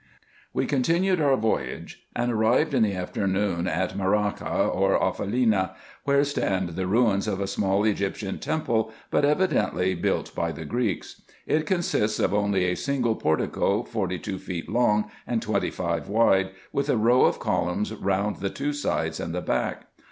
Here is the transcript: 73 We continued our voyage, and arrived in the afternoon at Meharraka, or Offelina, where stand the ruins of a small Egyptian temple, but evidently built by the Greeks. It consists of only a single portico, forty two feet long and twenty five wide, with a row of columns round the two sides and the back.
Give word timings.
73 0.53 0.59
We 0.59 0.65
continued 0.67 1.21
our 1.21 1.37
voyage, 1.37 2.07
and 2.15 2.31
arrived 2.31 2.73
in 2.73 2.81
the 2.81 2.95
afternoon 2.95 3.67
at 3.67 3.95
Meharraka, 3.95 4.67
or 4.73 4.97
Offelina, 4.99 5.75
where 6.05 6.23
stand 6.23 6.69
the 6.69 6.87
ruins 6.87 7.27
of 7.27 7.39
a 7.39 7.45
small 7.45 7.85
Egyptian 7.85 8.39
temple, 8.39 8.91
but 9.11 9.25
evidently 9.25 9.93
built 9.93 10.33
by 10.33 10.51
the 10.51 10.65
Greeks. 10.65 11.21
It 11.45 11.67
consists 11.67 12.17
of 12.17 12.33
only 12.33 12.63
a 12.63 12.73
single 12.75 13.13
portico, 13.13 13.83
forty 13.83 14.17
two 14.17 14.39
feet 14.39 14.67
long 14.67 15.11
and 15.27 15.39
twenty 15.39 15.69
five 15.69 16.09
wide, 16.09 16.49
with 16.73 16.89
a 16.89 16.97
row 16.97 17.25
of 17.25 17.37
columns 17.37 17.93
round 17.93 18.37
the 18.37 18.49
two 18.49 18.73
sides 18.73 19.19
and 19.19 19.35
the 19.35 19.39
back. 19.41 19.85